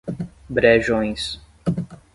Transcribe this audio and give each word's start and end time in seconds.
Brejões 0.49 1.37